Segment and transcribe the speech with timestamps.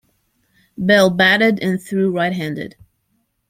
[0.79, 2.75] Bell batted and threw right-handed.